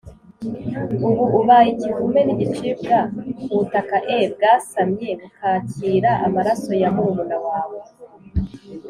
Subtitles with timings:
[1.07, 2.97] Ubu ubaye ikivume n igicibwa
[3.43, 7.79] ku butaka e bwasamye bukakira amaraso ya murumuna wawe